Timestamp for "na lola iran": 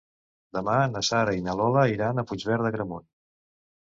1.47-2.21